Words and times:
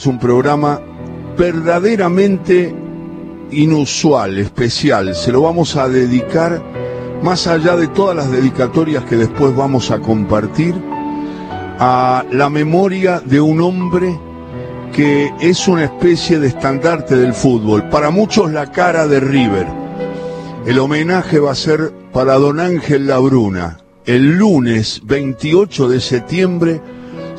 es 0.00 0.06
un 0.06 0.18
programa 0.18 0.80
verdaderamente 1.36 2.74
inusual, 3.50 4.38
especial. 4.38 5.14
Se 5.14 5.30
lo 5.30 5.42
vamos 5.42 5.76
a 5.76 5.90
dedicar, 5.90 6.62
más 7.22 7.46
allá 7.46 7.76
de 7.76 7.86
todas 7.88 8.16
las 8.16 8.30
dedicatorias 8.30 9.04
que 9.04 9.16
después 9.16 9.54
vamos 9.54 9.90
a 9.90 9.98
compartir, 9.98 10.74
a 11.78 12.24
la 12.32 12.48
memoria 12.48 13.20
de 13.20 13.42
un 13.42 13.60
hombre 13.60 14.18
que 14.90 15.30
es 15.38 15.68
una 15.68 15.84
especie 15.84 16.38
de 16.38 16.46
estandarte 16.46 17.14
del 17.16 17.34
fútbol. 17.34 17.90
Para 17.90 18.08
muchos 18.08 18.50
la 18.50 18.72
cara 18.72 19.06
de 19.06 19.20
River. 19.20 19.66
El 20.64 20.78
homenaje 20.78 21.40
va 21.40 21.50
a 21.50 21.54
ser 21.54 21.92
para 22.10 22.36
don 22.36 22.58
Ángel 22.58 23.06
Labruna. 23.06 23.80
El 24.06 24.38
lunes 24.38 25.02
28 25.04 25.90
de 25.90 26.00
septiembre 26.00 26.80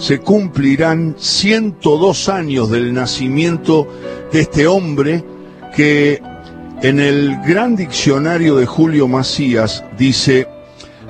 se 0.02 0.20
cumplirán 0.20 1.16
102 1.20 2.28
años 2.28 2.72
del 2.72 2.92
nacimiento 2.92 3.88
de 4.32 4.42
este 4.42 4.66
hombre 4.66 5.24
que 5.76 6.20
en 6.82 7.00
el 7.00 7.38
gran 7.46 7.76
diccionario 7.76 8.56
de 8.56 8.66
Julio 8.66 9.08
Macías 9.08 9.86
dice, 10.00 10.48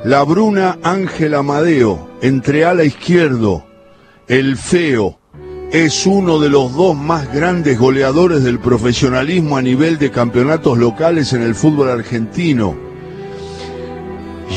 Labruna 0.04 0.78
Ángel 0.84 1.36
Amadeo, 1.36 2.10
entre 2.22 2.66
ala 2.66 2.84
izquierdo, 2.84 3.66
el 4.28 4.58
feo, 4.58 5.18
es 5.72 6.06
uno 6.06 6.40
de 6.40 6.50
los 6.50 6.76
dos 6.76 6.94
más 6.94 7.34
grandes 7.34 7.80
goleadores 7.80 8.44
del 8.44 8.60
profesionalismo 8.60 9.56
a 9.56 9.62
nivel 9.62 10.00
de 10.00 10.12
campeonatos 10.12 10.78
locales 10.78 11.32
en 11.32 11.44
el 11.44 11.56
fútbol 11.56 11.90
argentino, 11.90 12.76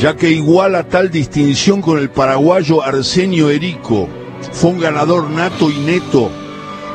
ya 0.01 0.17
que 0.17 0.29
iguala 0.29 0.89
tal 0.89 1.09
distinción 1.09 1.81
con 1.81 1.99
el 1.99 2.09
paraguayo 2.09 2.83
Arsenio 2.83 3.49
Erico, 3.49 4.09
fue 4.51 4.71
un 4.71 4.79
ganador 4.79 5.29
nato 5.29 5.69
y 5.69 5.77
neto, 5.79 6.31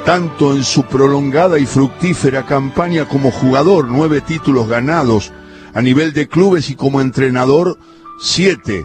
tanto 0.04 0.54
en 0.54 0.64
su 0.64 0.84
prolongada 0.84 1.58
y 1.58 1.66
fructífera 1.66 2.46
campaña 2.46 3.06
como 3.06 3.30
jugador, 3.30 3.88
nueve 3.88 4.20
títulos 4.20 4.68
ganados, 4.68 5.32
a 5.74 5.82
nivel 5.82 6.12
de 6.12 6.28
clubes 6.28 6.70
y 6.70 6.74
como 6.74 7.00
entrenador, 7.00 7.78
siete 8.20 8.84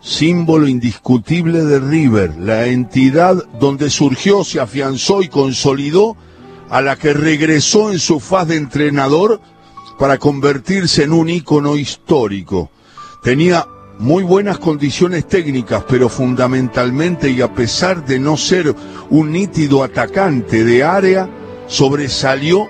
símbolo 0.00 0.68
indiscutible 0.68 1.64
de 1.64 1.80
River, 1.80 2.36
la 2.38 2.66
entidad 2.66 3.44
donde 3.58 3.90
surgió, 3.90 4.44
se 4.44 4.60
afianzó 4.60 5.22
y 5.22 5.28
consolidó, 5.28 6.16
a 6.70 6.80
la 6.80 6.96
que 6.96 7.14
regresó 7.14 7.90
en 7.90 7.98
su 7.98 8.20
faz 8.20 8.48
de 8.48 8.56
entrenador 8.56 9.40
para 9.98 10.18
convertirse 10.18 11.04
en 11.04 11.12
un 11.12 11.28
ícono 11.30 11.76
histórico. 11.76 12.70
Tenía 13.22 13.66
muy 13.98 14.22
buenas 14.22 14.58
condiciones 14.58 15.26
técnicas, 15.26 15.84
pero 15.88 16.08
fundamentalmente 16.08 17.30
y 17.30 17.40
a 17.40 17.52
pesar 17.52 18.04
de 18.04 18.20
no 18.20 18.36
ser 18.36 18.74
un 19.10 19.32
nítido 19.32 19.82
atacante 19.82 20.64
de 20.64 20.84
área, 20.84 21.28
sobresalió 21.66 22.68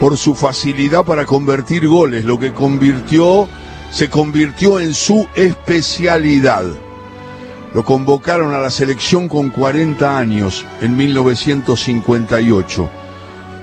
por 0.00 0.16
su 0.16 0.34
facilidad 0.34 1.04
para 1.04 1.26
convertir 1.26 1.86
goles, 1.86 2.24
lo 2.24 2.38
que 2.38 2.52
convirtió 2.52 3.48
se 3.90 4.08
convirtió 4.10 4.80
en 4.80 4.94
su 4.94 5.26
especialidad. 5.36 6.64
Lo 7.74 7.84
convocaron 7.84 8.54
a 8.54 8.58
la 8.58 8.70
selección 8.70 9.28
con 9.28 9.50
40 9.50 10.18
años 10.18 10.64
en 10.80 10.96
1958. 10.96 12.90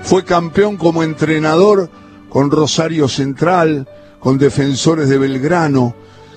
Fue 0.02 0.24
campeón 0.24 0.76
como 0.76 1.02
entrenador 1.02 1.90
con 2.28 2.50
Rosario 2.50 3.08
Central, 3.08 3.88
con 4.20 4.38
Defensores 4.38 5.08
de 5.08 5.18
Belgrano. 5.18 5.94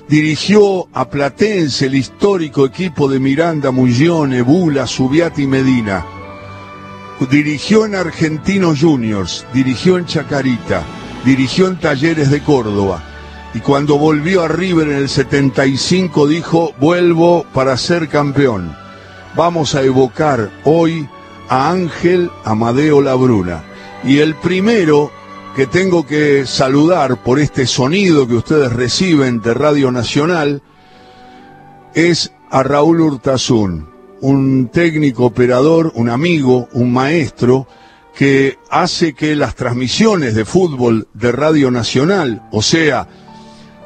Dirigió 0.07 0.87
a 0.93 1.09
Platense, 1.09 1.87
el 1.87 1.95
histórico 1.95 2.65
equipo 2.65 3.07
de 3.07 3.19
Miranda, 3.19 3.71
Mullone, 3.71 4.41
Bula, 4.41 4.85
Subiati 4.85 5.43
y 5.43 5.47
Medina. 5.47 6.05
Dirigió 7.29 7.85
en 7.85 7.95
Argentinos 7.95 8.81
Juniors, 8.81 9.45
dirigió 9.53 9.97
en 9.97 10.05
Chacarita, 10.05 10.83
dirigió 11.23 11.67
en 11.67 11.79
Talleres 11.79 12.29
de 12.29 12.41
Córdoba 12.41 13.03
y 13.55 13.61
cuando 13.61 13.97
volvió 13.97 14.43
a 14.43 14.49
River 14.49 14.89
en 14.89 14.97
el 14.97 15.07
75 15.07 16.27
dijo, 16.27 16.73
vuelvo 16.77 17.45
para 17.53 17.77
ser 17.77 18.09
campeón. 18.09 18.75
Vamos 19.33 19.75
a 19.75 19.81
evocar 19.81 20.51
hoy 20.65 21.07
a 21.47 21.71
Ángel 21.71 22.29
Amadeo 22.43 23.01
Labruna. 23.01 23.63
Y 24.03 24.19
el 24.19 24.35
primero 24.35 25.09
que 25.55 25.67
tengo 25.67 26.05
que 26.05 26.45
saludar 26.45 27.23
por 27.23 27.39
este 27.39 27.65
sonido 27.65 28.27
que 28.27 28.35
ustedes 28.35 28.73
reciben 28.73 29.41
de 29.41 29.53
Radio 29.53 29.89
Nacional 29.89 30.61
es 31.93 32.33
a 32.51 32.61
Raúl 32.61 32.99
Hurtazún, 32.99 33.87
un 34.19 34.67
técnico 34.67 35.23
operador, 35.23 35.93
un 35.95 36.09
amigo, 36.09 36.67
un 36.73 36.91
maestro, 36.91 37.67
que 38.13 38.59
hace 38.69 39.13
que 39.13 39.33
las 39.37 39.55
transmisiones 39.55 40.35
de 40.35 40.43
fútbol 40.43 41.07
de 41.13 41.31
Radio 41.31 41.71
Nacional, 41.71 42.43
o 42.51 42.61
sea, 42.61 43.07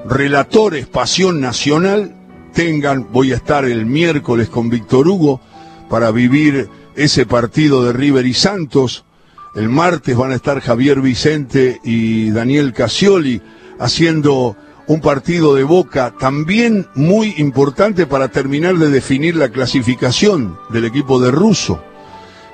relatores 0.06 0.88
Pasión 0.88 1.40
Nacional 1.40 2.16
tengan, 2.52 3.12
voy 3.12 3.32
a 3.32 3.36
estar 3.36 3.66
el 3.66 3.86
miércoles 3.86 4.50
con 4.50 4.72
Víctor 4.72 5.08
Hugo 5.08 5.40
para 5.88 6.10
vivir 6.10 6.68
ese 6.96 7.28
partido 7.28 7.84
de 7.84 7.94
River 7.94 8.26
y 8.26 8.34
Santos. 8.34 9.06
El 9.56 9.70
martes 9.70 10.16
van 10.16 10.32
a 10.32 10.36
estar 10.36 10.60
Javier 10.62 11.02
Vicente 11.02 11.80
y 11.84 12.30
Daniel 12.30 12.74
Casioli 12.74 13.42
haciendo 13.80 14.56
un 14.88 15.02
partido 15.02 15.56
de 15.56 15.64
boca 15.64 16.14
también 16.20 16.88
muy 16.96 17.36
importante 17.38 18.06
para 18.06 18.28
terminar 18.28 18.78
de 18.78 18.90
definir 18.90 19.36
la 19.36 19.50
clasificación 19.50 20.58
del 20.70 20.86
equipo 20.86 21.20
de 21.20 21.32
Russo. 21.32 21.84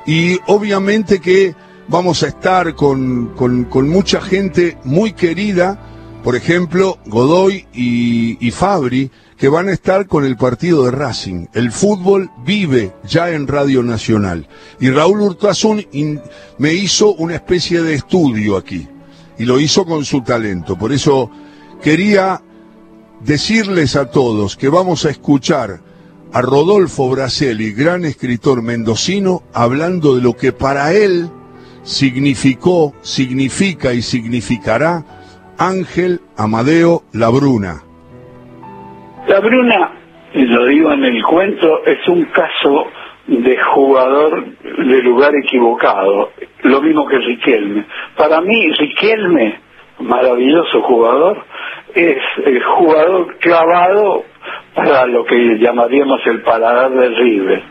Y 0.06 0.40
obviamente 0.48 1.20
que 1.20 1.56
vamos 1.88 2.24
a 2.24 2.28
estar 2.28 2.76
con, 2.76 3.34
con, 3.36 3.66
con 3.66 3.90
mucha 3.90 4.22
gente 4.22 4.78
muy 4.84 5.14
querida 5.14 5.95
por 6.26 6.36
ejemplo, 6.36 6.98
Godoy 7.06 7.68
y, 7.72 8.50
Fabri, 8.50 9.12
que 9.38 9.48
van 9.48 9.70
a 9.70 9.74
estar 9.74 10.08
con 10.08 10.26
el 10.26 10.38
partido 10.38 10.84
de 10.84 10.90
Racing. 10.90 11.46
El 11.54 11.72
fútbol 11.72 12.32
vive 12.44 12.96
ya 13.08 13.30
en 13.30 13.46
Radio 13.46 13.84
Nacional. 13.84 14.48
Y 14.80 14.90
Raúl 14.90 15.22
Hurtazún 15.22 15.86
me 16.58 16.74
hizo 16.74 17.14
una 17.14 17.36
especie 17.36 17.84
de 17.84 17.94
estudio 17.94 18.58
aquí. 18.58 18.88
Y 19.38 19.46
lo 19.46 19.60
hizo 19.60 19.86
con 19.86 20.04
su 20.04 20.22
talento. 20.22 20.76
Por 20.76 20.94
eso 20.94 21.30
quería 21.84 22.42
decirles 23.24 23.96
a 23.96 24.10
todos 24.10 24.58
que 24.58 24.70
vamos 24.70 25.06
a 25.06 25.12
escuchar 25.12 25.80
a 26.34 26.42
Rodolfo 26.42 27.08
Braselli, 27.08 27.72
gran 27.72 28.04
escritor 28.04 28.64
mendocino, 28.64 29.44
hablando 29.54 30.16
de 30.16 30.24
lo 30.24 30.36
que 30.36 30.54
para 30.54 30.92
él 30.92 31.30
significó, 31.84 32.96
significa 33.04 33.94
y 33.94 34.02
significará 34.02 35.06
Ángel 35.58 36.20
Amadeo 36.38 37.02
Labruna. 37.14 37.82
Labruna, 39.28 39.92
lo 40.34 40.66
digo 40.66 40.92
en 40.92 41.06
el 41.06 41.24
cuento, 41.24 41.86
es 41.86 42.08
un 42.08 42.26
caso 42.26 42.88
de 43.28 43.58
jugador 43.58 44.46
de 44.62 45.02
lugar 45.02 45.32
equivocado, 45.44 46.32
lo 46.64 46.82
mismo 46.82 47.08
que 47.08 47.18
Riquelme. 47.18 47.86
Para 48.16 48.42
mí, 48.42 48.72
Riquelme, 48.72 49.60
maravilloso 50.00 50.82
jugador, 50.84 51.44
es 51.94 52.18
el 52.46 52.64
jugador 52.64 53.38
clavado 53.40 54.24
para 54.76 55.08
lo 55.08 55.26
que 55.26 55.58
llamaríamos 55.58 56.20
el 56.26 56.42
paladar 56.42 56.92
de 56.92 57.10
River. 57.10 57.64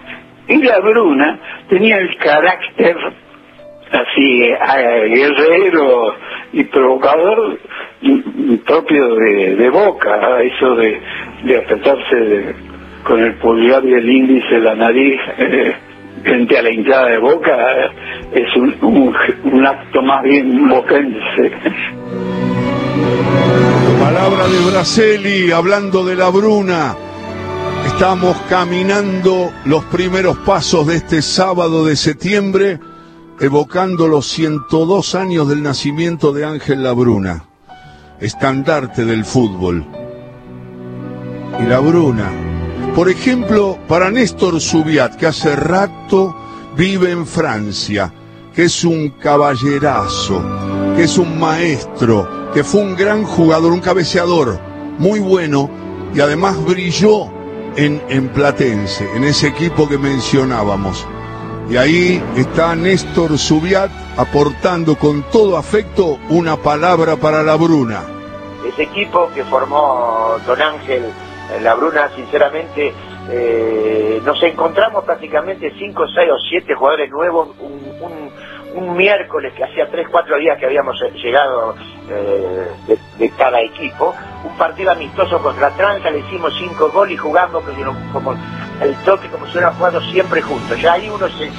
Y 0.49 0.63
la 0.63 0.81
Bruna 0.81 1.39
tenía 1.69 1.99
el 1.99 2.17
carácter 2.17 2.97
así 3.93 4.43
eh, 4.43 5.09
guerrero 5.09 6.15
y 6.55 6.65
provocador 6.65 7.59
propio 8.65 9.15
de, 9.17 9.71
Boca, 9.71 10.41
eso 10.43 10.75
de, 10.77 11.01
de 11.45 11.59
apretarse 11.59 12.55
con 13.05 13.21
el 13.21 13.35
pulgar 13.35 13.85
y 13.85 13.93
el 13.93 14.09
índice 14.09 14.59
la 14.61 14.75
nariz 14.75 15.21
eh, 15.39 15.75
a 16.59 16.63
la 16.63 16.71
hinchada 16.71 17.11
de 17.11 17.19
Boca, 17.19 17.57
es 18.33 18.57
un, 18.57 18.75
un, 19.45 19.67
acto 19.67 20.01
más 20.03 20.23
bien 20.23 20.69
boquense. 20.69 21.53
Palabra 24.01 24.49
de 24.49 24.71
Braceli, 24.71 25.51
hablando 25.51 26.05
de 26.05 26.17
la 26.17 26.31
Bruna. 26.31 26.95
Estamos 27.87 28.37
caminando 28.49 29.53
los 29.67 29.85
primeros 29.85 30.39
pasos 30.39 30.87
de 30.87 30.97
este 30.97 31.21
sábado 31.21 31.85
de 31.85 31.97
septiembre, 31.97 32.79
evocando 33.41 34.09
los 34.09 34.27
102 34.29 35.15
años 35.15 35.49
del 35.49 35.63
nacimiento 35.63 36.33
de 36.33 36.45
Ángel 36.45 36.83
Labruna 36.83 37.49
estandarte 38.21 39.05
del 39.05 39.25
fútbol. 39.25 39.85
Y 41.61 41.65
la 41.65 41.79
Bruna. 41.81 42.31
Por 42.95 43.09
ejemplo, 43.09 43.79
para 43.89 44.11
Néstor 44.11 44.61
Subiat, 44.61 45.17
que 45.17 45.27
hace 45.27 45.57
rato 45.57 46.35
vive 46.77 47.11
en 47.11 47.27
Francia, 47.27 48.13
que 48.55 48.65
es 48.65 48.85
un 48.85 49.11
caballerazo, 49.11 50.43
que 50.97 51.05
es 51.05 51.19
un 51.19 51.39
maestro, 51.39 52.51
que 52.53 52.63
fue 52.65 52.83
un 52.83 52.97
gran 52.97 53.25
jugador, 53.25 53.73
un 53.73 53.81
cabeceador 53.81 54.59
muy 54.99 55.21
bueno 55.21 55.69
y 56.15 56.21
además 56.21 56.57
brilló 56.65 57.27
en, 57.77 58.01
en 58.09 58.29
Platense, 58.29 59.09
en 59.17 59.25
ese 59.25 59.49
equipo 59.49 59.89
que 59.89 59.99
mencionábamos. 59.99 61.07
Y 61.69 61.77
ahí 61.79 62.23
está 62.37 62.75
Néstor 62.77 63.39
Subiat 63.39 63.91
aportando 64.19 64.97
con 64.97 65.23
todo 65.31 65.57
afecto 65.57 66.19
una 66.29 66.57
palabra 66.57 67.17
para 67.17 67.43
la 67.43 67.57
Bruna. 67.57 68.03
Ese 68.67 68.83
equipo 68.83 69.31
que 69.35 69.45
formó 69.45 70.37
Don 70.47 70.61
Ángel 70.61 71.05
eh, 71.05 71.61
La 71.61 71.75
Bruna, 71.75 72.11
sinceramente, 72.15 72.93
eh, 73.31 74.21
nos 74.25 74.43
encontramos 74.43 75.05
prácticamente 75.05 75.73
5, 75.79 76.09
6 76.09 76.31
o 76.31 76.39
7 76.51 76.75
jugadores 76.75 77.11
nuevos 77.11 77.49
un, 77.61 78.35
miércoles 78.97 79.53
que 79.55 79.65
hacía 79.65 79.89
3, 79.89 80.09
4 80.11 80.37
días 80.39 80.59
que 80.59 80.67
habíamos 80.67 81.01
eh, 81.01 81.11
llegado 81.13 81.75
de, 83.19 83.31
cada 83.39 83.61
equipo. 83.61 84.15
Un 84.45 84.57
partido 84.59 84.91
amistoso 84.91 85.41
contra 85.41 85.71
Tranca, 85.71 86.11
le 86.11 86.19
hicimos 86.21 86.53
5 86.59 86.91
goles 86.91 87.15
y 87.15 87.17
jugamos 87.17 87.63
como 88.13 88.35
el 88.85 88.97
toque, 89.05 89.29
como 89.29 89.47
si 89.47 89.53
hubiéramos 89.53 89.79
jugado 89.79 90.01
siempre 90.13 90.43
juntos. 90.43 90.81
Ya 90.81 90.93
ahí 90.95 91.09
uno 91.09 91.29
se 91.29 91.51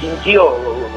sintió 0.00 0.56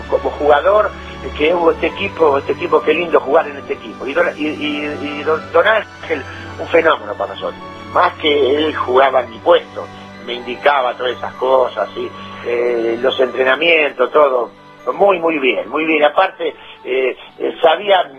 como 0.10 0.30
jugador 0.32 0.92
que 1.38 1.54
hubo 1.54 1.72
este 1.72 1.88
equipo, 1.88 2.38
este 2.38 2.54
equipo, 2.54 2.82
qué 2.82 2.94
lindo 2.94 3.20
jugar 3.20 3.48
en 3.48 3.58
este 3.58 3.74
equipo. 3.74 4.06
Y, 4.06 4.12
y, 4.12 5.24
don 5.24 5.68
Ángel, 5.68 6.24
un 6.60 6.68
fenómeno 6.68 7.14
para 7.14 7.34
nosotros 7.34 7.62
más 7.94 8.14
que 8.16 8.56
él 8.56 8.76
jugaba 8.76 9.22
en 9.22 9.30
mi 9.30 9.38
puesto, 9.40 9.86
me 10.26 10.34
indicaba 10.34 10.96
todas 10.96 11.18
esas 11.18 11.34
cosas, 11.36 11.90
¿sí? 11.94 12.10
Eh, 12.46 12.98
los 13.02 13.20
entrenamientos, 13.20 14.12
todo, 14.12 14.52
muy, 14.94 15.20
muy 15.20 15.40
bien, 15.40 15.70
muy 15.70 15.86
bien. 15.86 16.04
Aparte, 16.04 16.56
eh, 16.84 17.18
eh, 17.38 17.56
sabía 17.62 18.12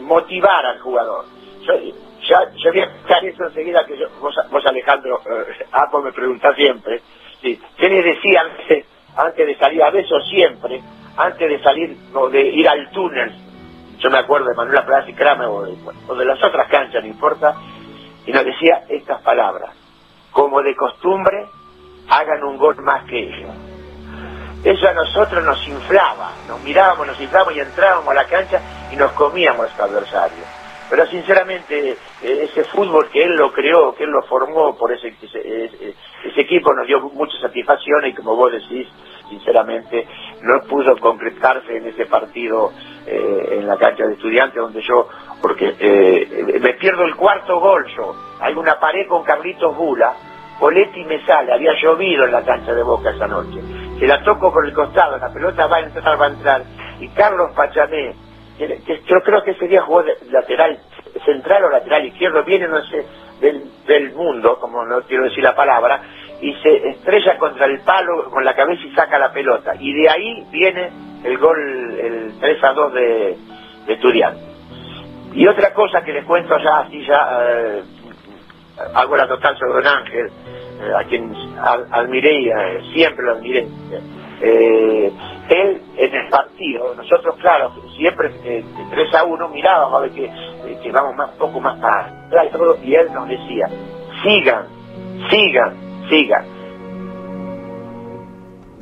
motivar 0.00 0.66
al 0.66 0.80
jugador. 0.80 1.26
Yo, 1.62 1.74
ya, 2.28 2.50
yo 2.56 2.72
voy 2.72 2.80
a 2.80 3.18
eso 3.22 3.44
enseguida 3.44 3.84
que 3.86 3.98
yo, 3.98 4.08
vos, 4.20 4.66
Alejandro, 4.66 5.20
Apo 5.72 6.02
me 6.02 6.12
pregunta 6.12 6.54
siempre, 6.54 7.00
¿sí? 7.40 7.60
¿qué 7.76 7.88
les 7.88 8.04
decía 8.04 8.42
antes, 8.42 8.86
antes 9.16 9.46
de 9.46 9.56
salir 9.56 9.82
a 9.82 9.90
besos 9.90 10.28
siempre, 10.28 10.80
antes 11.16 11.48
de 11.48 11.62
salir 11.62 11.96
o 12.14 12.28
de 12.28 12.42
ir 12.42 12.68
al 12.68 12.90
túnel? 12.90 13.32
Yo 13.98 14.10
me 14.10 14.18
acuerdo 14.18 14.48
de 14.48 14.54
Manuela 14.54 14.86
Plaza 14.86 15.10
y 15.10 15.14
Kramer 15.14 15.48
o 15.48 16.14
de 16.14 16.24
las 16.24 16.42
otras 16.42 16.68
canchas, 16.68 17.02
no 17.02 17.08
importa, 17.08 17.54
y 18.26 18.32
nos 18.32 18.44
decía 18.44 18.84
estas 18.88 19.20
palabras, 19.22 19.74
como 20.32 20.62
de 20.62 20.74
costumbre, 20.74 21.46
hagan 22.08 22.42
un 22.44 22.56
gol 22.56 22.76
más 22.82 23.04
que 23.04 23.18
ellos. 23.18 23.50
Eso 24.62 24.88
a 24.88 24.92
nosotros 24.92 25.42
nos 25.42 25.66
inflaba, 25.66 26.36
nos 26.46 26.60
mirábamos, 26.60 27.06
nos 27.06 27.20
inflábamos 27.20 27.54
y 27.56 27.60
entrábamos 27.60 28.08
a 28.10 28.14
la 28.14 28.26
cancha 28.26 28.62
y 28.90 28.96
nos 28.96 29.12
comíamos 29.12 29.58
a 29.58 29.62
nuestro 29.62 29.84
adversario. 29.84 30.59
Pero 30.90 31.06
sinceramente, 31.06 31.92
eh, 31.92 31.96
ese 32.20 32.64
fútbol 32.64 33.08
que 33.10 33.22
él 33.22 33.36
lo 33.36 33.52
creó, 33.52 33.94
que 33.94 34.02
él 34.02 34.10
lo 34.10 34.22
formó 34.22 34.76
por 34.76 34.92
ese, 34.92 35.14
ese, 35.22 35.94
equipo 36.40 36.74
nos 36.74 36.84
dio 36.88 36.98
mucha 37.00 37.38
satisfacción 37.40 38.06
y 38.06 38.14
como 38.14 38.34
vos 38.34 38.50
decís, 38.50 38.88
sinceramente, 39.28 40.08
no 40.42 40.60
pudo 40.62 40.96
concretarse 40.98 41.76
en 41.76 41.86
ese 41.86 42.06
partido 42.06 42.72
eh, 43.06 43.58
en 43.60 43.68
la 43.68 43.76
cancha 43.76 44.04
de 44.04 44.14
estudiantes 44.14 44.56
donde 44.56 44.82
yo, 44.82 45.06
porque 45.40 45.76
eh, 45.78 46.58
me 46.60 46.74
pierdo 46.74 47.04
el 47.04 47.14
cuarto 47.14 47.60
gol 47.60 47.86
yo, 47.96 48.16
hay 48.40 48.54
una 48.54 48.80
pared 48.80 49.06
con 49.06 49.22
Carlitos 49.22 49.76
Bula, 49.76 50.12
Poletti 50.58 51.04
me 51.04 51.24
sale, 51.24 51.52
había 51.52 51.72
llovido 51.80 52.24
en 52.24 52.32
la 52.32 52.44
cancha 52.44 52.74
de 52.74 52.82
Boca 52.82 53.10
esa 53.10 53.28
noche, 53.28 53.60
se 53.96 54.06
la 54.08 54.24
toco 54.24 54.52
por 54.52 54.66
el 54.66 54.74
costado, 54.74 55.18
la 55.18 55.32
pelota 55.32 55.68
va 55.68 55.76
a 55.76 55.80
entrar, 55.80 56.20
va 56.20 56.26
a 56.26 56.30
entrar, 56.30 56.64
y 56.98 57.08
Carlos 57.10 57.52
Pachamé, 57.54 58.12
que, 58.12 58.29
yo 58.66 59.20
creo 59.22 59.42
que 59.42 59.52
ese 59.52 59.68
día 59.68 59.82
jugó 59.82 60.02
de 60.02 60.14
lateral 60.30 60.78
central 61.24 61.64
o 61.64 61.70
lateral 61.70 62.06
izquierdo, 62.06 62.44
viene 62.44 62.68
no 62.68 62.82
sé, 62.84 63.04
del, 63.40 63.64
del 63.86 64.12
mundo, 64.12 64.58
como 64.60 64.84
no 64.84 65.02
quiero 65.02 65.24
decir 65.24 65.42
la 65.42 65.54
palabra, 65.54 66.00
y 66.40 66.54
se 66.54 66.88
estrella 66.88 67.38
contra 67.38 67.66
el 67.66 67.80
palo 67.80 68.30
con 68.30 68.44
la 68.44 68.54
cabeza 68.54 68.82
y 68.86 68.94
saca 68.94 69.18
la 69.18 69.32
pelota. 69.32 69.74
Y 69.78 69.92
de 69.92 70.08
ahí 70.08 70.46
viene 70.50 70.90
el 71.24 71.38
gol, 71.38 72.00
el 72.00 72.38
3 72.40 72.64
a 72.64 72.72
2 72.72 72.94
de, 72.94 73.36
de 73.86 74.32
Y 75.34 75.46
otra 75.46 75.72
cosa 75.74 76.02
que 76.02 76.12
les 76.12 76.24
cuento 76.24 76.56
ya, 76.58 76.80
así 76.80 77.04
ya 77.04 77.38
eh, 77.42 77.82
hago 78.94 79.16
la 79.16 79.28
total 79.28 79.56
sobre 79.58 79.72
Don 79.74 79.86
Ángel, 79.86 80.26
eh, 80.26 80.92
a 80.96 81.04
quien 81.04 81.32
admiré, 81.90 82.48
eh, 82.48 82.80
siempre 82.92 83.24
lo 83.24 83.32
admiré. 83.32 83.66
Él 84.40 85.82
en 85.96 86.14
el 86.14 86.28
partido, 86.28 86.94
nosotros 86.94 87.36
claro, 87.40 87.72
siempre 87.96 88.30
de 88.42 88.64
3 88.90 89.14
a 89.14 89.24
1 89.24 89.48
mirábamos 89.48 89.98
a 89.98 90.00
ver 90.02 90.10
que, 90.12 90.30
que 90.82 90.92
vamos 90.92 91.14
más 91.16 91.30
poco 91.32 91.60
más 91.60 91.78
para 91.80 92.20
y 92.82 92.94
él 92.94 93.08
nos 93.12 93.28
decía, 93.28 93.68
sigan, 94.22 94.66
sigan, 95.30 95.74
siga. 96.08 96.44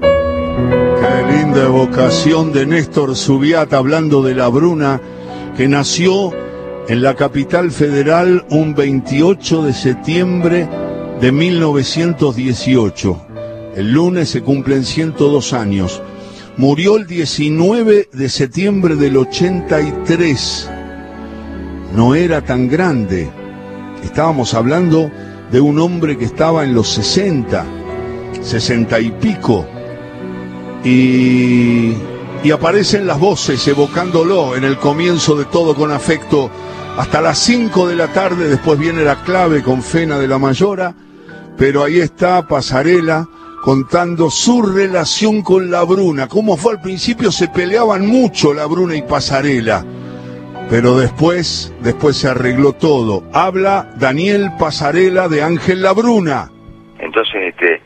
Qué 0.00 1.32
linda 1.32 1.64
evocación 1.64 2.52
de 2.52 2.66
Néstor 2.66 3.16
Subiat 3.16 3.72
hablando 3.72 4.22
de 4.22 4.34
la 4.34 4.48
Bruna, 4.48 5.00
que 5.56 5.66
nació 5.66 6.32
en 6.88 7.02
la 7.02 7.14
capital 7.14 7.70
federal 7.70 8.44
un 8.50 8.74
28 8.74 9.62
de 9.62 9.72
septiembre 9.72 10.68
de 11.20 11.32
1918. 11.32 13.27
El 13.76 13.92
lunes 13.92 14.30
se 14.30 14.42
cumplen 14.42 14.84
102 14.84 15.52
años. 15.52 16.02
Murió 16.56 16.96
el 16.96 17.06
19 17.06 18.08
de 18.12 18.28
septiembre 18.28 18.96
del 18.96 19.16
83. 19.16 20.70
No 21.94 22.14
era 22.14 22.42
tan 22.42 22.68
grande. 22.68 23.30
Estábamos 24.02 24.54
hablando 24.54 25.10
de 25.50 25.60
un 25.60 25.78
hombre 25.78 26.18
que 26.18 26.24
estaba 26.24 26.64
en 26.64 26.74
los 26.74 26.88
60, 26.88 27.64
60 28.42 29.00
y 29.00 29.10
pico, 29.12 29.66
y, 30.84 31.94
aparecen 32.52 33.06
las 33.06 33.20
voces 33.20 33.66
evocándolo 33.68 34.56
en 34.56 34.64
el 34.64 34.78
comienzo 34.78 35.36
de 35.36 35.44
todo 35.44 35.74
con 35.74 35.92
afecto. 35.92 36.50
Hasta 36.96 37.20
las 37.20 37.38
5 37.38 37.86
de 37.86 37.94
la 37.94 38.08
tarde, 38.08 38.48
después 38.48 38.78
viene 38.78 39.04
la 39.04 39.22
clave 39.22 39.62
con 39.62 39.82
Fena 39.82 40.18
de 40.18 40.26
la 40.26 40.38
Mayora, 40.38 40.94
pero 41.56 41.84
ahí 41.84 42.00
está 42.00 42.48
Pasarela 42.48 43.28
contando 43.62 44.30
su 44.30 44.62
relación 44.62 45.42
con 45.42 45.70
la 45.70 45.84
Bruna. 45.84 46.28
Como 46.28 46.56
fue 46.56 46.72
al 46.72 46.80
principio, 46.80 47.32
se 47.32 47.48
peleaban 47.48 48.06
mucho 48.06 48.54
la 48.54 48.66
Bruna 48.66 48.96
y 48.96 49.02
Pasarela 49.02 49.84
pero 50.70 50.98
después, 50.98 51.74
después 51.80 52.16
se 52.16 52.28
arregló 52.28 52.74
todo. 52.74 53.22
Habla 53.32 53.90
Daniel 53.96 54.50
Pasarela 54.58 55.28
de 55.28 55.42
Ángel 55.42 55.82
Labruna. 55.82 56.50
Entonces, 56.98 57.54
este, 57.54 57.80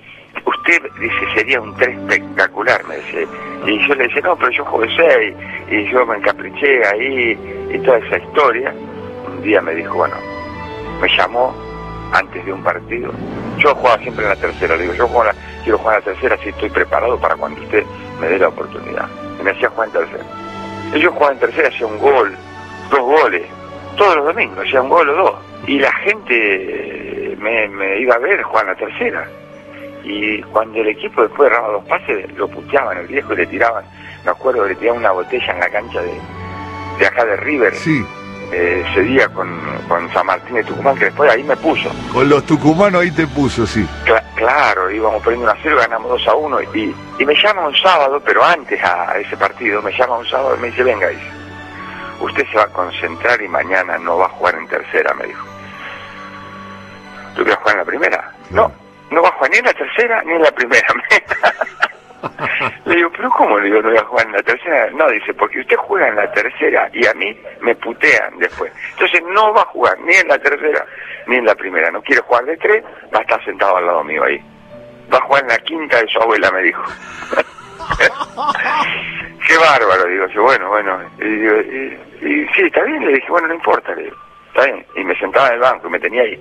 usted 0.44 0.82
dice, 1.00 1.34
sería 1.34 1.60
un 1.60 1.76
tres 1.76 1.96
espectacular, 1.96 2.84
me 2.86 2.96
dice. 2.96 3.26
Y 3.66 3.86
yo 3.86 3.94
le 3.94 4.08
decía, 4.08 4.22
no, 4.22 4.36
pero 4.36 4.50
yo 4.50 4.64
jugué 4.64 4.88
seis, 4.96 5.34
y 5.70 5.90
yo 5.92 6.04
me 6.06 6.16
encapriché 6.16 6.84
ahí, 6.86 7.38
y 7.72 7.78
toda 7.78 7.98
esa 7.98 8.18
historia. 8.18 8.74
Un 9.28 9.42
día 9.42 9.60
me 9.60 9.74
dijo, 9.74 9.94
bueno, 9.94 10.16
me 11.00 11.08
llamó 11.16 11.54
antes 12.12 12.44
de 12.44 12.52
un 12.52 12.64
partido. 12.64 13.12
Yo 13.58 13.74
jugaba 13.76 14.02
siempre 14.02 14.24
en 14.24 14.30
la 14.30 14.36
tercera, 14.36 14.76
le 14.76 14.82
digo, 14.82 14.94
yo 14.94 15.08
quiero 15.62 15.78
jugar 15.78 15.98
en 15.98 16.04
la 16.04 16.12
tercera, 16.12 16.36
si 16.42 16.50
estoy 16.50 16.70
preparado 16.70 17.18
para 17.18 17.36
cuando 17.36 17.60
usted 17.62 17.84
me 18.20 18.28
dé 18.28 18.38
la 18.38 18.48
oportunidad. 18.48 19.08
Y 19.40 19.42
me 19.42 19.50
hacía 19.50 19.68
jugar 19.70 19.88
en 19.88 19.92
tercera. 19.92 20.24
Y 20.94 21.00
yo 21.00 21.12
jugaba 21.12 21.32
en 21.32 21.38
tercera, 21.38 21.68
hacía 21.68 21.86
un 21.86 21.98
gol, 21.98 22.36
dos 22.90 23.00
goles, 23.00 23.46
todos 23.96 24.16
los 24.16 24.26
domingos, 24.26 24.70
ya 24.70 24.82
un 24.82 24.88
gol 24.88 25.08
o 25.08 25.14
dos. 25.14 25.34
Y 25.66 25.78
la 25.78 25.92
gente 25.92 27.36
me, 27.38 27.98
iba 28.00 28.14
a 28.14 28.18
ver 28.18 28.42
jugar 28.42 28.66
la 28.66 28.74
tercera. 28.74 29.26
Y 30.04 30.42
cuando 30.42 30.80
el 30.80 30.88
equipo 30.88 31.22
después 31.22 31.50
de 31.50 31.56
dos 31.56 31.84
pases, 31.84 32.32
lo 32.36 32.48
puteaban 32.48 32.98
el 32.98 33.06
viejo 33.06 33.32
y 33.32 33.36
le 33.36 33.46
tiraban, 33.46 33.84
me 34.24 34.30
acuerdo, 34.30 34.66
le 34.66 34.74
tiraban 34.74 35.00
una 35.00 35.12
botella 35.12 35.52
en 35.52 35.60
la 35.60 35.68
cancha 35.68 36.02
de, 36.02 36.12
de 36.98 37.06
acá 37.06 37.24
de 37.24 37.36
River. 37.36 37.74
Sí. 37.74 38.04
Eh, 38.52 38.84
ese 38.90 39.00
día 39.00 39.28
con, 39.28 39.48
con, 39.88 40.12
San 40.12 40.26
Martín 40.26 40.56
de 40.56 40.64
Tucumán, 40.64 40.94
que 40.96 41.06
después 41.06 41.30
ahí 41.32 41.42
me 41.42 41.56
puso. 41.56 41.90
Con 42.12 42.28
los 42.28 42.44
tucumanos 42.44 43.00
ahí 43.00 43.10
te 43.10 43.26
puso, 43.26 43.66
sí. 43.66 43.86
Claro, 44.52 44.90
íbamos 44.90 45.22
perdiendo 45.22 45.50
una 45.50 45.58
cero, 45.62 45.76
ganamos 45.78 46.10
2 46.10 46.28
a 46.28 46.34
1 46.34 46.62
y, 46.74 46.94
y 47.18 47.24
me 47.24 47.34
llama 47.34 47.68
un 47.68 47.76
sábado, 47.76 48.20
pero 48.22 48.44
antes 48.44 48.82
a 48.84 49.16
ese 49.18 49.34
partido, 49.36 49.80
me 49.80 49.92
llama 49.96 50.18
un 50.18 50.26
sábado 50.26 50.56
y 50.56 50.60
me 50.60 50.66
dice, 50.66 50.82
venga, 50.82 51.08
dice, 51.08 51.30
usted 52.20 52.46
se 52.50 52.56
va 52.58 52.64
a 52.64 52.68
concentrar 52.68 53.40
y 53.40 53.48
mañana 53.48 53.96
no 53.96 54.18
va 54.18 54.26
a 54.26 54.28
jugar 54.28 54.56
en 54.56 54.68
tercera, 54.68 55.14
me 55.14 55.26
dijo. 55.26 55.46
¿Tú 57.34 57.44
quieres 57.44 57.56
jugar 57.60 57.76
en 57.76 57.78
la 57.78 57.84
primera? 57.86 58.32
No, 58.50 58.70
no 59.10 59.22
va 59.22 59.28
a 59.30 59.32
jugar 59.32 59.50
ni 59.52 59.56
en 59.56 59.64
la 59.64 59.72
tercera 59.72 60.22
ni 60.22 60.32
en 60.32 60.42
la 60.42 60.52
primera. 60.52 60.86
le 62.84 62.96
digo, 62.96 63.10
pero 63.16 63.30
¿cómo 63.30 63.58
le 63.58 63.66
digo 63.66 63.82
no 63.82 63.88
voy 63.90 63.98
a 63.98 64.04
jugar 64.04 64.26
en 64.26 64.32
la 64.32 64.42
tercera? 64.42 64.90
No, 64.90 65.08
dice, 65.08 65.34
porque 65.34 65.60
usted 65.60 65.76
juega 65.76 66.08
en 66.08 66.16
la 66.16 66.30
tercera 66.32 66.90
y 66.92 67.06
a 67.06 67.14
mí 67.14 67.36
me 67.60 67.74
putean 67.76 68.38
después. 68.38 68.72
Entonces 68.92 69.22
no 69.32 69.52
va 69.52 69.62
a 69.62 69.66
jugar 69.66 69.98
ni 70.00 70.14
en 70.14 70.28
la 70.28 70.38
tercera 70.38 70.84
ni 71.26 71.36
en 71.36 71.46
la 71.46 71.54
primera. 71.54 71.90
No 71.90 72.02
quiere 72.02 72.22
jugar 72.22 72.44
de 72.44 72.56
tres, 72.56 72.84
va 73.14 73.18
a 73.18 73.22
estar 73.22 73.44
sentado 73.44 73.76
al 73.76 73.86
lado 73.86 74.04
mío 74.04 74.24
ahí. 74.24 74.40
Va 75.12 75.18
a 75.18 75.22
jugar 75.22 75.42
en 75.42 75.48
la 75.48 75.58
quinta 75.58 76.00
de 76.00 76.08
su 76.08 76.20
abuela, 76.20 76.50
me 76.50 76.62
dijo. 76.62 76.82
Qué 79.46 79.56
bárbaro, 79.58 80.08
digo 80.08 80.26
yo, 80.28 80.42
bueno, 80.42 80.68
bueno. 80.68 81.00
Y, 81.18 82.46
sí, 82.54 82.62
está 82.62 82.82
bien, 82.84 83.04
le 83.04 83.14
dije, 83.14 83.28
bueno, 83.28 83.48
no 83.48 83.54
importa, 83.54 83.94
le 83.94 84.04
digo, 84.04 84.16
está 84.48 84.64
bien. 84.66 84.86
Y 84.96 85.04
me 85.04 85.18
sentaba 85.18 85.48
en 85.48 85.54
el 85.54 85.60
banco 85.60 85.88
y 85.88 85.90
me 85.90 86.00
tenía 86.00 86.22
ahí. 86.22 86.40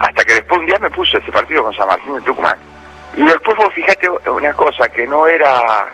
Hasta 0.00 0.24
que 0.24 0.34
después 0.34 0.60
un 0.60 0.66
día 0.66 0.78
me 0.78 0.90
puso 0.90 1.18
ese 1.18 1.30
partido 1.30 1.62
con 1.62 1.74
San 1.74 1.86
Martín 1.86 2.14
de 2.14 2.20
Tucumán. 2.22 2.58
Y 3.16 3.22
después 3.22 3.56
vos 3.56 3.72
fijate 3.72 4.08
una 4.30 4.52
cosa, 4.52 4.88
que 4.88 5.06
no 5.06 5.26
era 5.26 5.86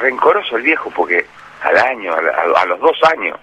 rencoroso 0.00 0.56
el 0.56 0.62
viejo, 0.62 0.90
porque 0.94 1.24
al 1.62 1.76
año, 1.78 2.12
a, 2.12 2.66
los 2.66 2.80
dos 2.80 2.98
años, 3.10 3.38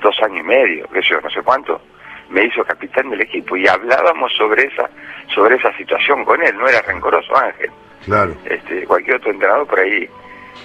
dos 0.00 0.16
años 0.22 0.40
y 0.40 0.42
medio, 0.42 0.88
que 0.88 1.02
yo 1.02 1.20
no 1.20 1.30
sé 1.30 1.42
cuánto, 1.42 1.80
me 2.28 2.44
hizo 2.44 2.64
capitán 2.64 3.10
del 3.10 3.20
equipo 3.20 3.56
y 3.56 3.66
hablábamos 3.66 4.32
sobre 4.36 4.64
esa 4.64 4.88
sobre 5.34 5.56
esa 5.56 5.72
situación 5.76 6.24
con 6.24 6.42
él, 6.42 6.56
no 6.56 6.68
era 6.68 6.80
rencoroso 6.82 7.36
Ángel. 7.36 7.70
Claro. 8.04 8.34
Este, 8.44 8.86
cualquier 8.86 9.16
otro 9.16 9.30
entrenador 9.30 9.66
por 9.66 9.80
ahí 9.80 10.08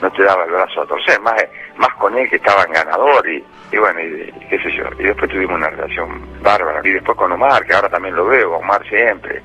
no 0.01 0.11
te 0.11 0.23
daba 0.23 0.45
el 0.45 0.51
brazo 0.51 0.81
a 0.81 0.85
torcer, 0.85 1.19
más, 1.21 1.35
más 1.77 1.93
con 1.95 2.17
él 2.17 2.29
que 2.29 2.35
estaba 2.35 2.63
en 2.63 2.73
ganador 2.73 3.27
y, 3.27 3.43
y 3.71 3.77
bueno, 3.77 3.99
y, 3.99 4.31
qué 4.49 4.59
sé 4.59 4.71
yo. 4.71 4.83
Y 4.99 5.03
después 5.03 5.29
tuvimos 5.31 5.57
una 5.57 5.69
relación 5.69 6.41
bárbara. 6.41 6.81
Y 6.83 6.91
después 6.91 7.17
con 7.17 7.31
Omar, 7.31 7.65
que 7.65 7.73
ahora 7.73 7.89
también 7.89 8.15
lo 8.15 8.25
veo, 8.25 8.53
Omar 8.53 8.87
siempre, 8.87 9.41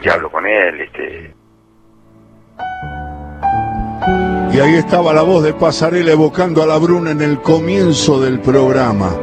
que 0.00 0.10
hablo 0.10 0.30
con 0.30 0.46
él, 0.46 0.80
este. 0.80 1.34
Y 4.52 4.58
ahí 4.58 4.74
estaba 4.74 5.12
la 5.12 5.22
voz 5.22 5.44
de 5.44 5.54
Pasarela 5.54 6.10
evocando 6.10 6.60
a 6.64 6.66
la 6.66 6.76
Bruna 6.76 7.12
en 7.12 7.20
el 7.20 7.40
comienzo 7.40 8.20
del 8.20 8.40
programa. 8.40 9.16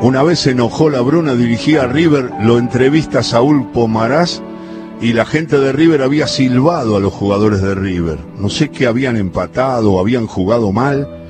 Una 0.00 0.22
vez 0.22 0.40
se 0.40 0.52
enojó 0.52 0.88
la 0.88 1.02
Bruna, 1.02 1.34
dirigía 1.34 1.82
a 1.82 1.86
River, 1.86 2.30
lo 2.40 2.56
entrevista 2.56 3.22
Saúl 3.22 3.70
Pomarás 3.72 4.42
y 5.02 5.12
la 5.12 5.26
gente 5.26 5.60
de 5.60 5.72
River 5.72 6.00
había 6.00 6.26
silbado 6.26 6.96
a 6.96 7.00
los 7.00 7.12
jugadores 7.12 7.60
de 7.60 7.74
River. 7.74 8.20
No 8.38 8.48
sé 8.48 8.70
qué 8.70 8.86
habían 8.86 9.18
empatado, 9.18 10.00
habían 10.00 10.26
jugado 10.26 10.72
mal 10.72 11.26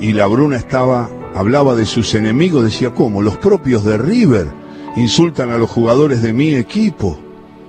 y 0.00 0.12
la 0.12 0.26
Bruna 0.26 0.56
estaba, 0.56 1.08
hablaba 1.36 1.76
de 1.76 1.86
sus 1.86 2.16
enemigos, 2.16 2.64
decía, 2.64 2.90
¿cómo? 2.90 3.22
Los 3.22 3.36
propios 3.36 3.84
de 3.84 3.96
River 3.96 4.48
insultan 4.96 5.50
a 5.50 5.56
los 5.56 5.70
jugadores 5.70 6.20
de 6.20 6.32
mi 6.32 6.56
equipo, 6.56 7.16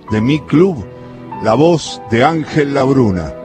de 0.10 0.22
mi 0.22 0.40
club. 0.40 0.84
La 1.44 1.54
voz 1.54 2.02
de 2.10 2.24
Ángel 2.24 2.74
Labruna 2.74 3.36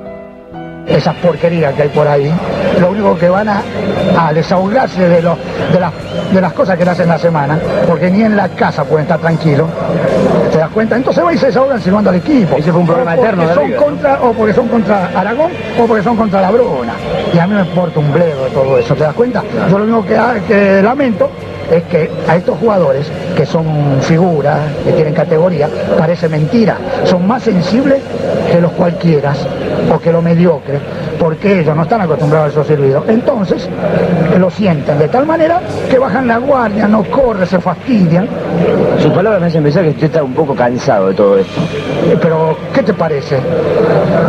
esas 0.87 1.15
porquerías 1.17 1.75
que 1.75 1.83
hay 1.83 1.89
por 1.89 2.07
ahí, 2.07 2.33
lo 2.81 2.91
único 2.91 3.19
que 3.19 3.29
van 3.29 3.49
a, 3.49 3.63
desahogarse 4.33 5.09
de, 5.09 5.23
de, 5.23 5.31
de 6.33 6.41
las 6.41 6.53
cosas 6.53 6.77
que 6.77 6.85
le 6.85 6.91
hacen 6.91 7.09
la 7.09 7.19
semana, 7.19 7.59
porque 7.87 8.11
ni 8.11 8.23
en 8.23 8.37
la 8.37 8.49
casa 8.49 8.85
pueden 8.85 9.03
estar 9.03 9.19
tranquilos, 9.19 9.69
¿te 10.51 10.59
das 10.59 10.71
cuenta? 10.71 10.97
Entonces 10.97 11.23
van 11.23 11.35
y 11.35 11.39
se 11.39 11.47
desahogan 11.47 11.81
silbando 11.81 12.11
al 12.11 12.17
equipo. 12.17 12.57
Ese 12.57 12.71
fue 12.71 12.81
un 12.81 12.87
problema 12.87 13.15
eterno 13.15 13.55
son 13.55 13.73
contra, 13.73 14.23
O 14.23 14.33
porque 14.33 14.55
son 14.55 14.69
contra 14.69 15.07
Aragón 15.15 15.51
o 15.79 15.87
porque 15.87 16.03
son 16.03 16.17
contra 16.17 16.41
la 16.41 16.51
Bruna. 16.51 16.95
Y 17.33 17.39
a 17.39 17.47
mí 17.47 17.55
me 17.55 17.61
importa 17.61 18.01
un 18.01 18.13
bledo 18.13 18.45
de 18.45 18.51
todo 18.51 18.79
eso, 18.79 18.95
¿te 18.95 19.05
das 19.05 19.15
cuenta? 19.15 19.43
Yo 19.71 19.79
lo 19.79 19.85
único 19.85 20.07
que, 20.07 20.43
que 20.49 20.83
lamento 20.83 21.31
es 21.71 21.83
que 21.85 22.11
a 22.29 22.37
estos 22.37 22.59
jugadores, 22.59 23.11
que 23.37 23.47
son 23.47 23.67
figuras, 24.01 24.59
que 24.85 24.93
tienen 24.93 25.15
categoría, 25.15 25.69
parece 25.99 26.29
mentira. 26.29 26.77
Son 27.05 27.27
más 27.27 27.43
sensibles 27.43 28.01
que 28.51 28.61
los 28.61 28.73
cualquiera 28.73 29.35
o 29.93 29.99
que 29.99 30.13
lo 30.13 30.23
mediocre, 30.23 30.79
porque 31.19 31.61
ellos 31.61 31.77
no 31.77 31.83
están 31.83 32.01
acostumbrados 32.01 32.49
a 32.49 32.51
esos 32.53 32.67
servicios. 32.67 33.05
Entonces, 33.09 33.69
lo 34.39 34.51
sienten 34.51 34.99
de 34.99 35.09
tal 35.09 35.27
manera 35.27 35.61
que 35.91 35.99
bajan 35.99 36.27
la 36.27 36.39
guardia, 36.39 36.87
no 36.89 37.05
corren, 37.05 37.47
se 37.47 37.61
fastidian. 37.61 38.29
Sus 39.01 39.13
palabras 39.13 39.41
me 39.41 39.47
hacen 39.49 39.63
pensar 39.63 39.83
que 39.85 39.91
usted 39.91 40.07
está 40.07 40.23
un 40.23 40.35
poco 40.35 40.55
cansado 40.55 41.09
de 41.09 41.15
todo 41.15 41.39
esto. 41.39 41.61
Eh, 42.11 42.17
pero, 42.21 42.57
¿qué 42.73 42.83
te 42.83 42.95
parece? 42.95 43.39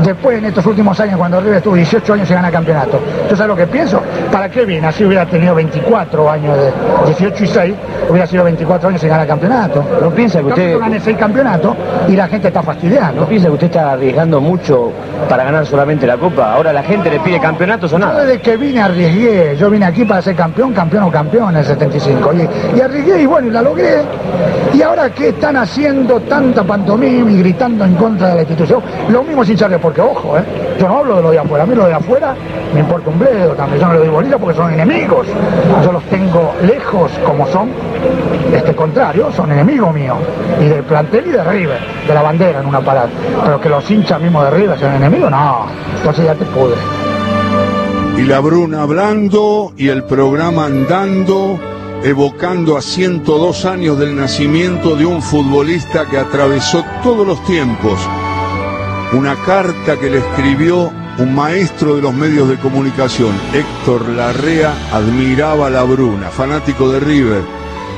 Después, 0.04 0.38
en 0.40 0.46
estos 0.46 0.66
últimos 0.66 1.00
años, 1.00 1.18
cuando 1.18 1.40
River 1.40 1.58
estuvo 1.58 1.76
18 1.76 2.14
años 2.14 2.30
y 2.30 2.34
gana 2.34 2.52
campeonato, 2.52 3.00
¿tú 3.30 3.36
sabes 3.36 3.50
lo 3.50 3.56
que 3.56 3.68
pienso? 3.68 4.02
¿Para 4.32 4.50
qué 4.50 4.66
viene? 4.66 4.88
Así 4.88 5.06
hubiera 5.06 5.26
tenido 5.26 5.56
24 5.56 6.30
años 6.30 6.58
de 6.58 6.72
18 7.06 7.27
y 7.40 7.48
6, 7.48 7.74
hubiera 8.10 8.28
sido 8.28 8.44
24 8.44 8.90
años 8.90 9.04
y 9.04 9.08
gana 9.08 9.26
campeonato. 9.26 9.84
¿No 10.02 10.10
piensa 10.12 10.40
que 10.40 10.46
usted... 10.46 10.80
gane 10.80 11.00
6 11.00 11.18
campeonatos 11.18 11.76
y 12.08 12.16
la 12.16 12.28
gente 12.28 12.48
está 12.48 12.64
fastidiando. 12.64 13.22
¿No 13.22 13.28
piensa 13.28 13.48
que 13.48 13.54
usted 13.54 13.68
está 13.68 13.92
arriesgando 13.92 14.40
mucho 14.42 14.92
para 15.30 15.44
ganar 15.44 15.66
solamente 15.66 16.08
la 16.08 16.18
Copa? 16.18 16.54
Ahora 16.54 16.74
la 16.74 16.84
gente 16.84 17.10
le 17.10 17.20
pide 17.20 17.40
campeonatos 17.40 17.92
o 17.94 18.00
nada. 18.00 18.14
Yo 18.14 18.28
desde 18.28 18.42
que 18.42 18.58
vine 18.58 18.82
arriesgué, 18.82 19.56
yo 19.58 19.70
vine 19.70 19.86
aquí 19.86 20.06
para 20.06 20.22
ser 20.22 20.36
campeón, 20.36 20.74
campeón 20.74 21.04
o 21.04 21.12
campeón 21.12 21.50
en 21.52 21.58
el 21.58 21.66
75. 21.66 22.34
Y, 22.34 22.78
y 22.78 22.82
arriesgué 22.82 23.22
y 23.22 23.26
bueno, 23.26 23.48
y 23.48 23.52
la 23.52 23.62
logré. 23.62 24.02
Y 24.74 24.82
ahora 24.82 25.10
que 25.10 25.30
están 25.30 25.58
haciendo 25.58 26.20
tanta 26.22 26.64
pantomima 26.64 27.32
y 27.32 27.40
gritando 27.40 27.86
en 27.86 27.96
contra 27.96 28.30
de 28.30 28.36
la 28.36 28.42
institución, 28.42 28.82
lo 29.10 29.24
mismo 29.24 29.44
sin 29.44 29.56
charle, 29.56 29.80
porque 29.80 30.02
ojo, 30.02 30.38
¿eh? 30.38 30.44
yo 30.80 30.88
no 30.88 31.00
hablo 31.00 31.16
de 31.18 31.22
lo 31.22 31.32
de 31.32 31.40
afuera, 31.40 31.64
a 31.64 31.68
mí 31.68 31.76
lo 31.76 31.86
de 31.86 31.94
afuera 31.94 32.36
me 32.74 32.82
importa 32.82 33.10
un 33.10 33.20
bledo 33.20 33.54
también, 33.54 33.82
yo 33.82 33.88
no 33.88 33.94
le 33.94 34.00
doy 34.00 34.10
bolita 34.10 34.38
porque 34.38 34.58
son 34.58 34.74
enemigos. 34.74 35.28
Yo 35.84 35.92
los 35.92 36.04
tengo 36.04 36.54
lejos 36.62 37.12
como 37.26 37.48
son, 37.48 37.70
este 38.54 38.76
contrario, 38.76 39.32
son 39.32 39.52
enemigos 39.52 39.94
míos. 39.94 40.18
Y 40.60 40.66
del 40.66 40.84
plantel 40.84 41.28
y 41.28 41.32
de 41.32 41.44
River, 41.44 41.80
de 42.08 42.14
la 42.14 42.22
bandera 42.22 42.62
en 42.62 42.68
una 42.68 42.82
parada. 42.82 43.10
Pero 43.44 43.60
que 43.60 43.70
los 43.70 43.90
hinchas 43.90 44.22
mismos 44.22 44.44
de 44.46 44.52
River 44.52 44.80
sean 44.80 44.96
enemigos, 44.96 45.32
no. 45.32 45.66
Entonces 45.98 46.26
ya 46.26 46.36
te 46.36 46.46
pudre. 46.46 46.78
Y 48.18 48.24
la 48.24 48.40
Bruna 48.40 48.82
hablando 48.82 49.74
y 49.78 49.90
el 49.90 50.04
programa 50.04 50.66
andando, 50.66 51.60
evocando 52.04 52.76
a 52.76 52.82
102 52.82 53.66
años 53.66 54.00
del 54.00 54.16
nacimiento 54.16 54.96
de 54.96 55.06
un 55.06 55.22
futbolista 55.22 56.06
que 56.06 56.18
atravesó 56.18 56.84
todos 57.04 57.28
los 57.28 57.44
tiempos. 57.46 58.00
Una 59.14 59.36
carta 59.36 59.98
que 60.00 60.10
le 60.10 60.18
escribió 60.18 60.92
un 61.20 61.34
maestro 61.34 61.96
de 61.96 62.02
los 62.02 62.14
medios 62.14 62.48
de 62.48 62.58
comunicación, 62.58 63.34
Héctor 63.54 64.08
Larrea, 64.10 64.74
admiraba 64.92 65.68
a 65.68 65.70
la 65.70 65.84
Bruna, 65.84 66.30
fanático 66.30 66.92
de 66.92 67.00
River. 67.00 67.42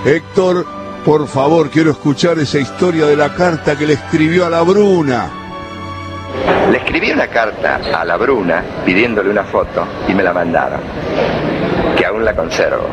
Héctor, 0.06 0.66
por 1.04 1.28
favor, 1.28 1.70
quiero 1.70 1.92
escuchar 1.92 2.40
esa 2.40 2.60
historia 2.60 3.06
de 3.06 3.18
la 3.18 3.36
carta 3.36 3.78
que 3.78 3.86
le 3.86 3.94
escribió 3.94 4.46
a 4.46 4.50
la 4.50 4.62
Bruna. 4.62 5.30
Le 6.72 6.78
escribí 6.78 7.12
una 7.12 7.28
carta 7.28 7.82
a 7.94 8.06
la 8.06 8.16
Bruna 8.16 8.64
pidiéndole 8.86 9.30
una 9.30 9.44
foto 9.44 9.86
y 10.08 10.14
me 10.14 10.24
la 10.24 10.32
mandaron, 10.32 10.80
que 11.98 12.06
aún 12.06 12.24
la 12.24 12.34
conservo. 12.34 12.88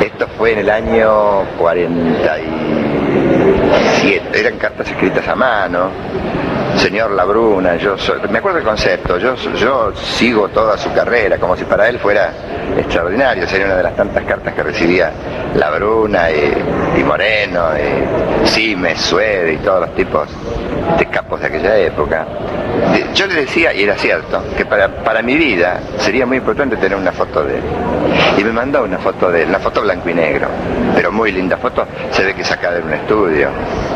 Esto 0.00 0.26
fue 0.36 0.54
en 0.54 0.58
el 0.58 0.70
año 0.70 1.44
47, 1.56 4.40
eran 4.40 4.58
cartas 4.58 4.88
escritas 4.88 5.28
a 5.28 5.36
mano, 5.36 5.92
señor 6.78 7.10
Labruna, 7.10 7.76
yo 7.76 7.96
me 8.30 8.38
acuerdo 8.38 8.58
el 8.58 8.64
concepto, 8.64 9.18
yo, 9.18 9.34
yo 9.34 9.92
sigo 9.94 10.48
toda 10.48 10.78
su 10.78 10.92
carrera 10.92 11.38
como 11.38 11.56
si 11.56 11.64
para 11.64 11.88
él 11.88 11.98
fuera 11.98 12.32
extraordinario, 12.76 13.46
sería 13.46 13.66
una 13.66 13.76
de 13.76 13.82
las 13.82 13.96
tantas 13.96 14.24
cartas 14.24 14.54
que 14.54 14.62
recibía 14.62 15.12
Labruna 15.54 16.30
y, 16.30 17.00
y 17.00 17.04
Moreno, 17.04 17.70
y 17.76 18.46
Simes, 18.48 19.00
Suede 19.00 19.54
y 19.54 19.56
todos 19.58 19.80
los 19.80 19.94
tipos 19.94 20.28
de 20.96 21.06
capos 21.06 21.40
de 21.40 21.46
aquella 21.46 21.76
época. 21.78 22.26
Yo 23.14 23.26
le 23.26 23.34
decía, 23.34 23.72
y 23.72 23.82
era 23.82 23.96
cierto, 23.96 24.42
que 24.56 24.64
para, 24.64 24.88
para 24.88 25.22
mi 25.22 25.36
vida 25.36 25.80
sería 25.98 26.26
muy 26.26 26.38
importante 26.38 26.76
tener 26.76 26.96
una 26.96 27.12
foto 27.12 27.42
de 27.42 27.56
él. 27.56 27.62
Y 28.36 28.44
me 28.44 28.52
mandó 28.52 28.84
una 28.84 28.98
foto 28.98 29.30
de 29.30 29.42
él, 29.42 29.48
una 29.48 29.58
foto 29.58 29.82
blanco 29.82 30.08
y 30.08 30.14
negro, 30.14 30.48
pero 30.94 31.10
muy 31.10 31.32
linda 31.32 31.56
foto, 31.56 31.86
se 32.10 32.24
ve 32.24 32.34
que 32.34 32.44
saca 32.44 32.70
de 32.72 32.82
un 32.82 32.92
estudio. 32.92 33.50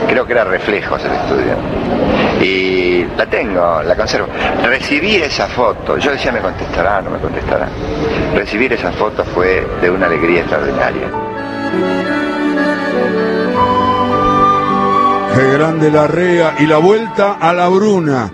Creo 0.08 0.26
que 0.26 0.32
era 0.32 0.44
reflejos 0.44 1.02
el 1.04 1.12
estudio. 1.12 1.54
Y 2.40 3.06
la 3.16 3.26
tengo, 3.26 3.82
la 3.82 3.94
conservo. 3.94 4.28
Recibir 4.64 5.22
esa 5.22 5.46
foto, 5.46 5.96
yo 5.98 6.10
decía 6.10 6.32
me 6.32 6.40
contestará, 6.40 7.00
no 7.00 7.10
me 7.10 7.18
contestará. 7.18 7.68
Recibir 8.34 8.72
esa 8.72 8.90
foto 8.92 9.24
fue 9.24 9.66
de 9.80 9.90
una 9.90 10.06
alegría 10.06 10.40
extraordinaria. 10.40 12.31
Qué 15.34 15.50
grande 15.50 15.90
la 15.90 16.06
rea 16.06 16.56
y 16.58 16.66
la 16.66 16.76
vuelta 16.76 17.38
a 17.40 17.54
la 17.54 17.66
bruna, 17.68 18.30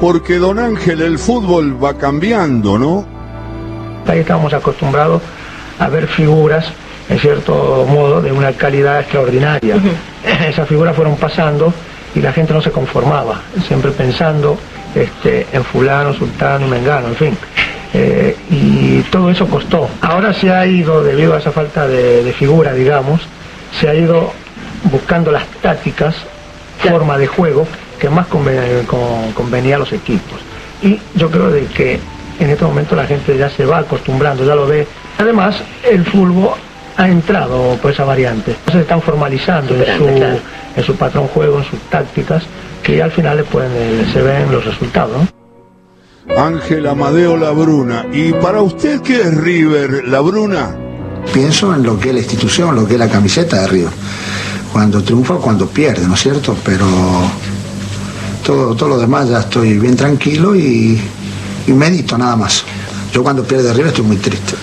porque 0.00 0.38
don 0.38 0.58
Ángel 0.58 1.00
el 1.00 1.16
fútbol 1.16 1.82
va 1.82 1.96
cambiando, 1.96 2.76
¿no? 2.76 3.06
Ahí 4.08 4.18
estamos 4.18 4.52
acostumbrados 4.52 5.22
a 5.78 5.88
ver 5.88 6.08
figuras, 6.08 6.66
en 7.08 7.20
cierto 7.20 7.86
modo, 7.88 8.20
de 8.20 8.32
una 8.32 8.52
calidad 8.52 8.98
extraordinaria. 8.98 9.76
Esas 10.48 10.66
figuras 10.68 10.96
fueron 10.96 11.16
pasando 11.16 11.72
y 12.16 12.20
la 12.20 12.32
gente 12.32 12.52
no 12.52 12.60
se 12.60 12.72
conformaba, 12.72 13.42
siempre 13.68 13.92
pensando 13.92 14.58
este, 14.96 15.46
en 15.52 15.62
fulano, 15.62 16.12
sultano, 16.12 16.66
mengano, 16.66 17.08
en 17.08 17.16
fin. 17.16 17.38
Eh, 17.94 18.36
y 18.50 19.02
todo 19.02 19.30
eso 19.30 19.46
costó. 19.46 19.88
Ahora 20.00 20.32
se 20.32 20.50
ha 20.50 20.66
ido, 20.66 21.04
debido 21.04 21.34
a 21.34 21.38
esa 21.38 21.52
falta 21.52 21.86
de, 21.86 22.24
de 22.24 22.32
figura, 22.32 22.72
digamos, 22.72 23.20
se 23.78 23.88
ha 23.88 23.94
ido 23.94 24.32
buscando 24.90 25.30
las 25.30 25.46
tácticas 25.62 26.16
forma 26.80 27.18
de 27.18 27.26
juego 27.26 27.66
que 27.98 28.08
más 28.08 28.26
convenía, 28.26 29.76
a 29.76 29.78
los 29.78 29.92
equipos. 29.92 30.40
Y 30.82 30.98
yo 31.14 31.30
creo 31.30 31.50
de 31.50 31.66
que 31.66 32.00
en 32.38 32.50
este 32.50 32.64
momento 32.64 32.96
la 32.96 33.06
gente 33.06 33.36
ya 33.36 33.50
se 33.50 33.66
va 33.66 33.78
acostumbrando, 33.78 34.44
ya 34.44 34.54
lo 34.54 34.66
ve. 34.66 34.86
Además, 35.18 35.62
el 35.88 36.04
fútbol 36.04 36.54
ha 36.96 37.08
entrado 37.08 37.76
por 37.82 37.92
esa 37.92 38.04
variante. 38.04 38.56
Se 38.72 38.80
están 38.80 39.02
formalizando 39.02 39.74
en 39.74 39.98
su, 39.98 40.08
en 40.08 40.84
su 40.84 40.96
patrón 40.96 41.28
juego, 41.28 41.58
en 41.58 41.64
sus 41.64 41.78
tácticas, 41.90 42.42
que 42.82 43.02
al 43.02 43.10
final 43.10 43.44
pueden, 43.44 44.10
se 44.12 44.22
ven 44.22 44.50
los 44.50 44.64
resultados. 44.64 45.28
Ángel 46.36 46.86
Amadeo 46.86 47.36
Labruna. 47.36 48.06
¿Y 48.12 48.32
para 48.32 48.62
usted 48.62 49.00
qué 49.02 49.20
es 49.20 49.36
River 49.36 50.08
Labruna? 50.08 50.74
Pienso 51.34 51.74
en 51.74 51.82
lo 51.82 51.98
que 51.98 52.08
es 52.08 52.14
la 52.14 52.20
institución, 52.20 52.74
lo 52.74 52.86
que 52.86 52.94
es 52.94 52.98
la 52.98 53.08
camiseta 53.08 53.60
de 53.60 53.66
River 53.66 53.92
cuando 54.72 55.02
triunfa 55.02 55.34
o 55.34 55.40
cuando 55.40 55.66
pierde, 55.66 56.06
¿no 56.06 56.14
es 56.14 56.20
cierto? 56.20 56.56
Pero 56.64 56.86
todo, 58.44 58.74
todo 58.74 58.88
lo 58.90 58.98
demás 58.98 59.28
ya 59.28 59.40
estoy 59.40 59.78
bien 59.78 59.96
tranquilo 59.96 60.54
y, 60.54 61.00
y 61.66 61.72
medito 61.72 62.16
nada 62.16 62.36
más. 62.36 62.64
Yo 63.12 63.22
cuando 63.22 63.42
pierde 63.42 63.72
River 63.72 63.88
estoy 63.88 64.04
muy 64.04 64.16
triste. 64.16 64.54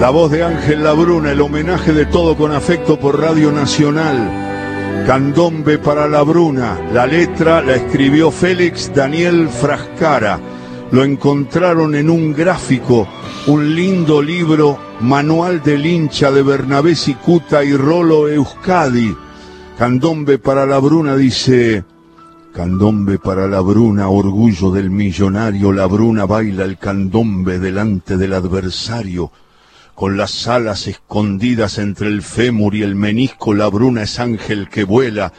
La 0.00 0.10
voz 0.10 0.30
de 0.32 0.42
Ángel 0.42 0.82
Labruna, 0.82 1.30
el 1.30 1.40
homenaje 1.40 1.92
de 1.92 2.06
todo 2.06 2.36
con 2.36 2.52
afecto 2.52 2.98
por 2.98 3.20
Radio 3.20 3.52
Nacional. 3.52 5.04
Candombe 5.06 5.78
para 5.78 6.08
Labruna. 6.08 6.78
La 6.92 7.06
letra 7.06 7.62
la 7.62 7.76
escribió 7.76 8.30
Félix 8.30 8.92
Daniel 8.94 9.48
Frascara. 9.48 10.40
Lo 10.92 11.04
encontraron 11.04 11.94
en 11.94 12.10
un 12.10 12.34
gráfico, 12.34 13.08
un 13.46 13.74
lindo 13.74 14.20
libro, 14.20 14.78
Manual 15.00 15.62
del 15.62 15.86
hincha 15.86 16.30
de 16.30 16.42
Bernabé 16.42 16.94
Cicuta 16.94 17.64
y 17.64 17.74
Rolo 17.74 18.28
Euskadi. 18.28 19.16
Candombe 19.78 20.36
para 20.38 20.66
Labruna 20.66 21.16
dice, 21.16 21.82
Candombe 22.52 23.18
para 23.18 23.48
la 23.48 23.60
bruna, 23.60 24.10
orgullo 24.10 24.70
del 24.70 24.90
millonario, 24.90 25.72
la 25.72 25.86
bruna 25.86 26.26
baila 26.26 26.64
el 26.64 26.76
candombe 26.76 27.58
delante 27.58 28.18
del 28.18 28.34
adversario. 28.34 29.32
Con 29.94 30.18
las 30.18 30.46
alas 30.46 30.88
escondidas 30.88 31.78
entre 31.78 32.08
el 32.08 32.20
fémur 32.20 32.74
y 32.74 32.82
el 32.82 32.96
menisco, 32.96 33.54
la 33.54 33.68
bruna 33.68 34.02
es 34.02 34.20
ángel 34.20 34.68
que 34.68 34.84
vuela, 34.84 35.32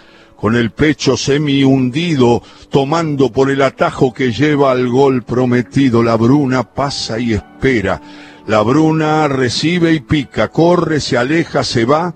con 0.44 0.58
el 0.58 0.72
pecho 0.72 1.16
semi 1.16 1.64
hundido, 1.64 2.44
tomando 2.70 3.32
por 3.32 3.50
el 3.50 3.62
atajo 3.62 4.14
que 4.14 4.34
lleva 4.34 4.74
al 4.74 4.90
gol 4.90 5.24
prometido. 5.24 6.04
La 6.04 6.18
bruna 6.18 6.64
pasa 6.64 7.18
y 7.18 7.32
espera. 7.32 8.02
La 8.46 8.62
bruna 8.62 9.30
recibe 9.30 9.94
y 9.94 10.02
pica, 10.02 10.50
corre, 10.50 11.00
se 11.00 11.18
aleja, 11.18 11.64
se 11.64 11.86
va. 11.86 12.14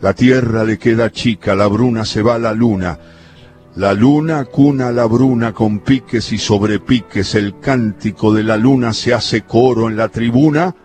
La 0.00 0.14
tierra 0.14 0.62
le 0.62 0.78
queda 0.78 1.10
chica, 1.10 1.56
la 1.56 1.66
bruna 1.66 2.04
se 2.04 2.22
va 2.22 2.36
a 2.36 2.38
la 2.38 2.52
luna. 2.52 2.96
La 3.74 3.92
luna 3.92 4.44
cuna 4.44 4.92
la 4.92 5.06
bruna 5.06 5.52
con 5.52 5.80
piques 5.80 6.30
y 6.30 6.38
sobrepiques, 6.38 7.34
el 7.34 7.58
cántico 7.58 8.32
de 8.32 8.44
la 8.44 8.56
luna 8.56 8.92
se 8.92 9.12
hace 9.12 9.40
coro 9.40 9.88
en 9.88 9.96
la 9.96 10.10
tribuna, 10.10 10.76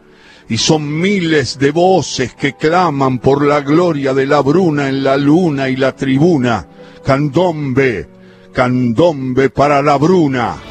y 0.50 0.58
son 0.58 1.00
miles 1.00 1.60
de 1.60 1.69
voces 1.69 2.34
que 2.34 2.53
claman 2.53 3.19
por 3.19 3.46
la 3.46 3.62
gloria 3.62 4.15
de 4.15 4.25
la 4.25 4.41
bruna 4.41 4.89
en 4.89 5.03
la 5.03 5.17
luna 5.17 5.69
y 5.69 5.75
la 5.75 5.96
tribuna. 5.96 6.65
Candombe, 7.09 8.07
candombe 8.53 9.49
para 9.49 9.81
la 9.81 9.97
bruna. 9.97 10.68